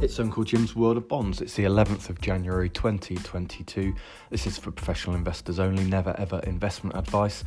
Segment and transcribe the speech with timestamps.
[0.00, 1.40] It's Uncle Jim's World of Bonds.
[1.40, 3.92] It's the 11th of January 2022.
[4.30, 7.42] This is for professional investors only, never ever investment advice.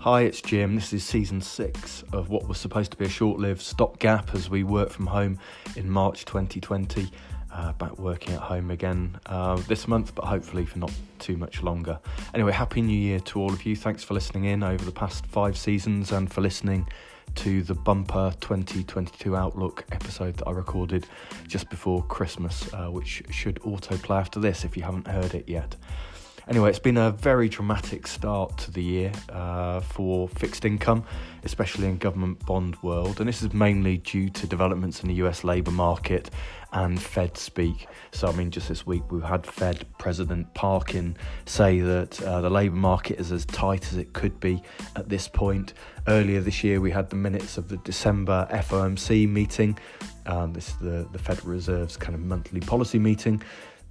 [0.00, 0.74] Hi, it's Jim.
[0.74, 4.50] This is season six of what was supposed to be a short lived stopgap as
[4.50, 5.38] we work from home
[5.76, 7.10] in March 2020.
[7.50, 11.62] Uh, back working at home again uh, this month, but hopefully for not too much
[11.62, 11.98] longer.
[12.34, 13.74] Anyway, Happy New Year to all of you.
[13.74, 16.86] Thanks for listening in over the past five seasons and for listening
[17.36, 21.06] to the bumper 2022 Outlook episode that I recorded
[21.46, 25.76] just before Christmas, uh, which should autoplay after this if you haven't heard it yet.
[26.46, 31.02] Anyway, it's been a very dramatic start to the year uh, for fixed income,
[31.42, 35.42] especially in government bond world, and this is mainly due to developments in the US
[35.42, 36.30] labour market
[36.74, 37.86] and Fed speak.
[38.12, 42.50] So, I mean, just this week we've had Fed President Barkin say that uh, the
[42.50, 44.62] labour market is as tight as it could be
[44.96, 45.72] at this point.
[46.08, 49.78] Earlier this year, we had the minutes of the December FOMC meeting.
[50.26, 53.42] Um, this is the, the Federal Reserve's kind of monthly policy meeting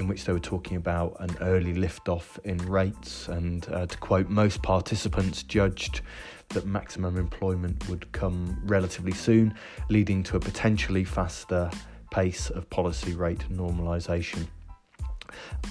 [0.00, 3.28] in which they were talking about an early liftoff in rates.
[3.28, 6.00] And uh, to quote, most participants judged
[6.48, 9.54] that maximum employment would come relatively soon,
[9.88, 11.70] leading to a potentially faster
[12.10, 14.46] pace of policy rate normalisation.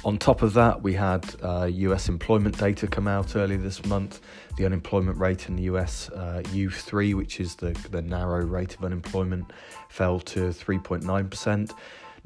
[0.06, 4.22] On top of that, we had uh, US employment data come out earlier this month.
[4.58, 8.86] The unemployment rate in the US, uh, U3, which is the, the narrow rate of
[8.86, 9.52] unemployment,
[9.90, 11.74] fell to 3.9%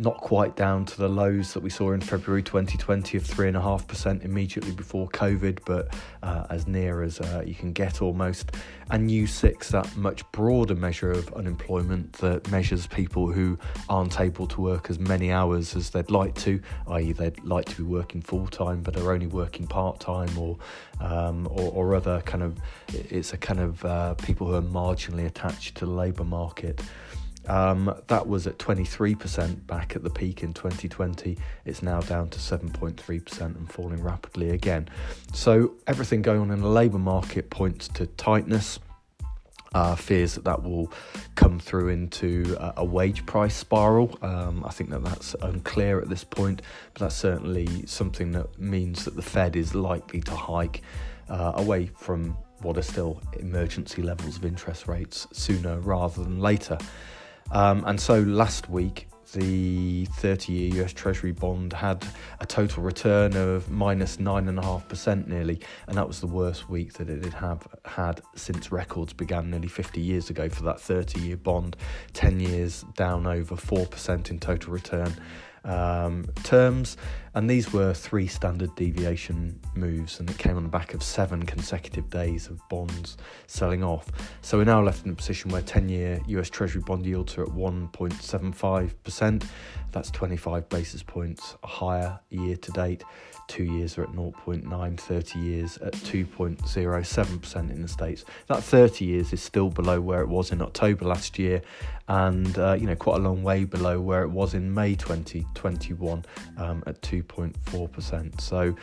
[0.04, 4.72] not quite down to the lows that we saw in February 2020 of 3.5% immediately
[4.72, 8.52] before COVID, but uh, as near as uh, you can get almost.
[8.92, 14.62] And U6, that much broader measure of unemployment that measures people who aren't able to
[14.62, 18.48] work as many hours as they'd like to, i.e., they'd like to be working full
[18.48, 20.58] time but are only working part time or,
[21.00, 22.58] um, or, or other kind of,
[22.90, 26.81] it's a kind of uh, people who are marginally attached to the labour market.
[27.48, 31.38] Um, that was at 23% back at the peak in 2020.
[31.66, 34.88] It's now down to 7.3% and falling rapidly again.
[35.34, 38.80] So, everything going on in the labour market points to tightness.
[39.76, 40.92] Uh, fears that that will
[41.34, 44.20] come through into a, a wage price spiral.
[44.22, 46.62] Um, I think that that's unclear at this point,
[46.94, 50.84] but that's certainly something that means that the Fed is likely to hike
[51.28, 56.78] uh, away from what are still emergency levels of interest rates sooner rather than later.
[57.53, 62.06] Um, and so last week, the 30 year US Treasury bond had
[62.40, 67.34] a total return of minus 9.5% nearly, and that was the worst week that it
[67.34, 71.78] had had since records began nearly 50 years ago for that 30 year bond,
[72.14, 75.16] 10 years down over 4% in total return
[75.63, 76.97] um, terms,
[77.35, 81.44] and these were three standard deviation moves, and it came on the back of seven
[81.44, 84.07] consecutive days of bonds selling off.
[84.41, 87.44] So we're now left in a position where 10 year US Treasury bond yields are
[87.44, 89.44] at 1.75%.
[89.94, 93.04] That's 25 basis points higher year to date.
[93.48, 98.26] Two years are at 0.9, 30 years at 2.07% in the States.
[98.48, 101.62] That 30 years is still below where it was in October last year,
[102.08, 106.26] and uh, you know quite a long way below where it was in May 2021
[106.58, 108.42] um, at 2.4%.
[108.42, 108.76] So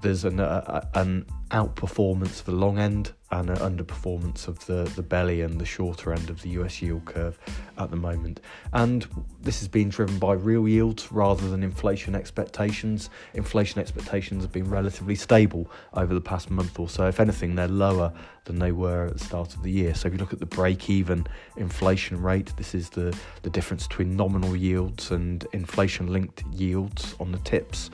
[0.00, 5.02] there's an, uh, an outperformance of the long end and an underperformance of the, the
[5.02, 7.38] belly and the shorter end of the US yield curve
[7.78, 8.40] at the moment.
[8.72, 9.06] And
[9.40, 13.10] this has been driven by real yields rather than inflation expectations.
[13.34, 17.06] Inflation expectations have been relatively stable over the past month or so.
[17.06, 18.12] If anything, they're lower
[18.44, 19.94] than they were at the start of the year.
[19.94, 23.86] So if you look at the break even inflation rate, this is the, the difference
[23.86, 27.90] between nominal yields and inflation linked yields on the TIPS.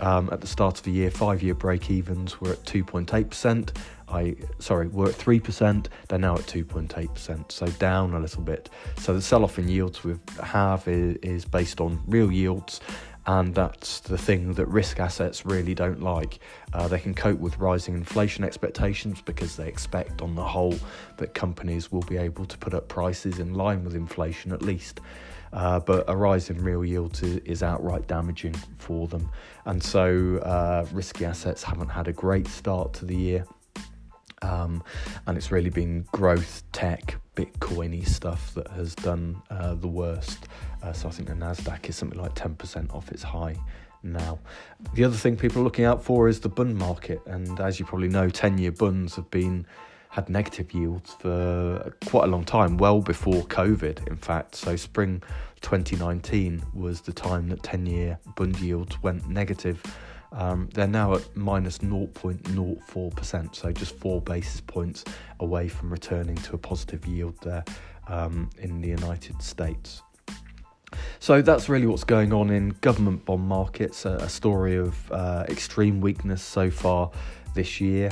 [0.00, 3.70] Um, at the start of the year, five year break evens were at 2.8%.
[4.08, 8.68] I sorry, were at 3%, they're now at 2.8%, so down a little bit.
[8.96, 12.80] So the sell off in yields we have is, is based on real yields,
[13.26, 16.40] and that's the thing that risk assets really don't like.
[16.72, 20.74] Uh, they can cope with rising inflation expectations because they expect, on the whole,
[21.18, 25.00] that companies will be able to put up prices in line with inflation at least.
[25.52, 29.28] Uh, but a rise in real yield is, is, outright damaging for them.
[29.64, 33.44] And so uh, risky assets haven't had a great start to the year.
[34.42, 34.82] Um,
[35.26, 40.46] and it's really been growth, tech, Bitcoiny stuff that has done uh, the worst.
[40.82, 43.56] Uh, so I think the Nasdaq is something like 10% off its high
[44.02, 44.38] now.
[44.94, 47.86] The other thing people are looking out for is the bund market, and as you
[47.86, 49.66] probably know, 10-year bunds have been
[50.10, 54.56] had negative yields for quite a long time, well before COVID, in fact.
[54.56, 55.22] So, spring
[55.62, 59.82] 2019 was the time that 10 year bund yields went negative.
[60.32, 65.04] Um, they're now at minus 0.04%, so just four basis points
[65.40, 67.64] away from returning to a positive yield there
[68.08, 70.02] um, in the United States.
[71.20, 75.44] So that's really what's going on in government bond markets, a, a story of uh,
[75.48, 77.10] extreme weakness so far
[77.54, 78.10] this year.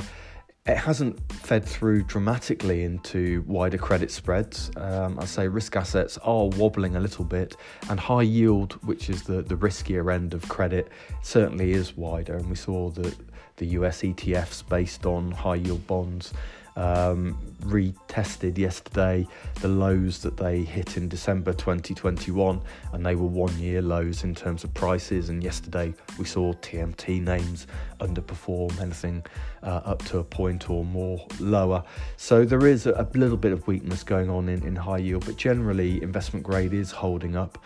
[0.69, 4.69] It hasn't fed through dramatically into wider credit spreads.
[4.77, 7.57] Um, I say risk assets are wobbling a little bit,
[7.89, 10.89] and high yield, which is the, the riskier end of credit,
[11.23, 12.35] certainly is wider.
[12.35, 13.15] And we saw that
[13.57, 16.33] the US ETFs based on high yield bonds
[16.79, 19.27] um, retested yesterday
[19.61, 22.61] the lows that they hit in December 2021,
[22.93, 25.29] and they were one year lows in terms of prices.
[25.29, 27.67] And yesterday we saw TMT names
[27.99, 29.25] underperform anything
[29.61, 31.83] uh, up to a point or more lower.
[32.15, 35.35] So there is a, little bit of weakness going on in, in high yield, but
[35.35, 37.57] generally investment grade is holding up.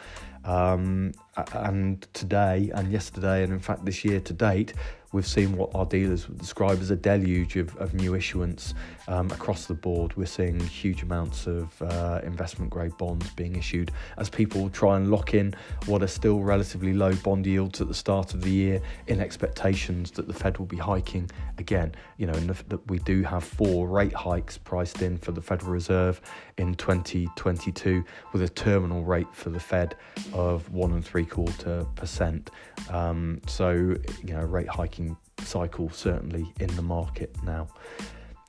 [0.45, 1.13] Um,
[1.53, 4.73] and today and yesterday, and in fact this year to date,
[5.13, 8.73] we've seen what our dealers would describe as a deluge of, of new issuance
[9.07, 10.15] um, across the board.
[10.17, 15.09] We're seeing huge amounts of uh, investment grade bonds being issued as people try and
[15.09, 15.53] lock in
[15.85, 20.11] what are still relatively low bond yields at the start of the year in expectations
[20.11, 21.93] that the Fed will be hiking again.
[22.17, 26.19] You know, that we do have four rate hikes priced in for the Federal Reserve
[26.57, 29.95] in 2022 with a terminal rate for the Fed
[30.33, 32.49] of one and three quarter percent.
[32.89, 37.67] Um, so, you know, rate hiking cycle certainly in the market now.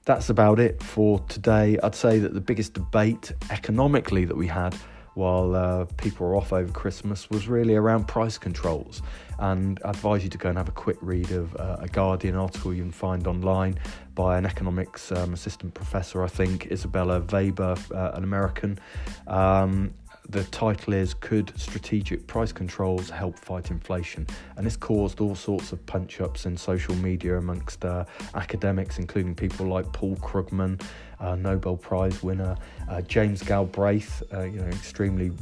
[0.04, 1.78] That's about it for today.
[1.82, 4.74] I'd say that the biggest debate economically that we had
[5.14, 9.00] while uh, people were off over Christmas was really around price controls.
[9.38, 12.34] And I advise you to go and have a quick read of uh, a Guardian
[12.34, 13.78] article you can find online
[14.14, 18.78] by an economics um, assistant professor, I think, Isabella Weber, uh, an American.
[19.26, 19.94] Um,
[20.28, 24.26] the title is Could Strategic Price Controls Help Fight Inflation?
[24.56, 28.04] And this caused all sorts of punch ups in social media amongst uh,
[28.34, 30.80] academics, including people like Paul Krugman,
[31.20, 32.56] uh, Nobel Prize winner,
[32.88, 35.32] uh, James Galbraith, uh, you know, extremely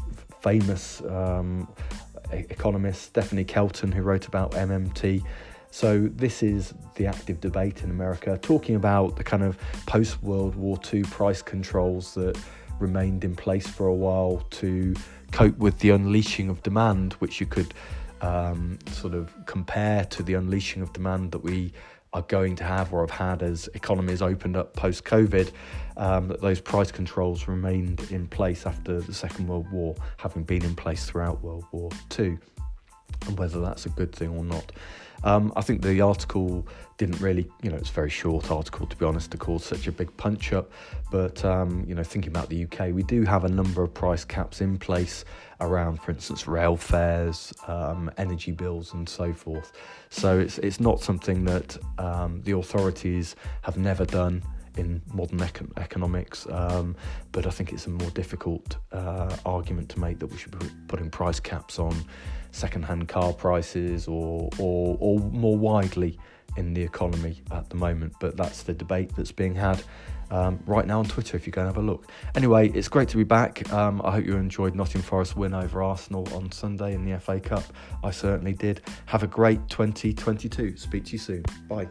[0.40, 1.68] famous um,
[2.32, 5.22] economist, Stephanie Kelton, who wrote about MMT.
[5.70, 9.56] So, this is the active debate in America, talking about the kind of
[9.86, 12.38] post World War II price controls that
[12.82, 14.94] remained in place for a while to
[15.30, 17.72] cope with the unleashing of demand, which you could
[18.20, 21.72] um, sort of compare to the unleashing of demand that we
[22.12, 25.50] are going to have or have had as economies opened up post COVID,
[25.96, 30.62] um, that those price controls remained in place after the Second World War, having been
[30.62, 32.38] in place throughout World War II,
[33.26, 34.72] and whether that's a good thing or not.
[35.24, 36.66] Um, I think the article
[36.98, 39.86] didn't really, you know, it's a very short article to be honest to cause such
[39.86, 40.70] a big punch up.
[41.10, 44.24] But, um, you know, thinking about the UK, we do have a number of price
[44.24, 45.24] caps in place
[45.60, 49.72] around, for instance, rail fares, um, energy bills, and so forth.
[50.10, 54.42] So it's, it's not something that um, the authorities have never done
[54.76, 56.96] in modern econ- economics, um,
[57.32, 60.66] but I think it's a more difficult uh, argument to make that we should be
[60.88, 61.94] putting price caps on
[62.50, 66.18] second-hand car prices or, or, or more widely
[66.56, 68.12] in the economy at the moment.
[68.20, 69.82] But that's the debate that's being had
[70.32, 72.10] um, right now on Twitter if you go and have a look.
[72.34, 73.70] Anyway, it's great to be back.
[73.72, 77.38] Um, I hope you enjoyed Nottingham Forest win over Arsenal on Sunday in the FA
[77.38, 77.64] Cup.
[78.02, 78.80] I certainly did.
[79.06, 80.76] Have a great 2022.
[80.76, 81.42] Speak to you soon.
[81.68, 81.88] Bye.